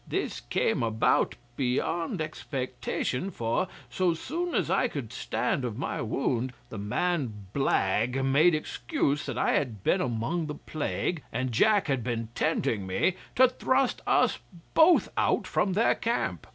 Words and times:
This 0.07 0.39
came 0.39 0.81
about 0.81 1.35
beyond 1.55 2.21
expectation, 2.21 3.29
for, 3.29 3.67
so 3.87 4.15
soon 4.15 4.55
as 4.55 4.67
I 4.71 4.87
could 4.87 5.13
stand 5.13 5.63
of 5.63 5.77
my 5.77 6.01
wound, 6.01 6.53
the 6.71 6.79
man 6.79 7.31
Blagge 7.53 8.25
made 8.25 8.55
excuse 8.55 9.27
that 9.27 9.37
I 9.37 9.51
had 9.51 9.83
been 9.83 10.01
among 10.01 10.47
the 10.47 10.55
plague, 10.55 11.21
and 11.31 11.51
Jack 11.51 11.85
had 11.85 12.03
been 12.03 12.29
tending 12.33 12.87
me, 12.87 13.13
to 13.35 13.47
thrust 13.47 14.01
us 14.07 14.39
both 14.73 15.09
out 15.17 15.45
from 15.45 15.73
their 15.73 15.93
camp. 15.93 16.47